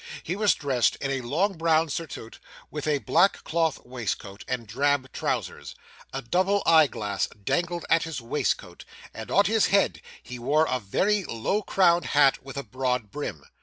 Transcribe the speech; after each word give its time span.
He 0.23 0.35
was 0.35 0.55
dressed 0.55 0.95
in 0.95 1.11
a 1.11 1.21
long 1.21 1.59
brown 1.59 1.89
surtout, 1.89 2.39
with 2.71 2.87
a 2.87 2.97
black 3.05 3.43
cloth 3.43 3.77
waistcoat, 3.85 4.43
and 4.47 4.65
drab 4.65 5.11
trousers. 5.11 5.75
A 6.11 6.23
double 6.23 6.63
eyeglass 6.65 7.27
dangled 7.27 7.85
at 7.87 8.01
his 8.01 8.19
waistcoat; 8.19 8.83
and 9.13 9.29
on 9.29 9.45
his 9.45 9.67
head 9.67 10.01
he 10.23 10.39
wore 10.39 10.65
a 10.65 10.79
very 10.79 11.23
low 11.23 11.61
crowned 11.61 12.05
hat 12.17 12.43
with 12.43 12.57
a 12.57 12.63
broad 12.63 13.11
brim. 13.11 13.45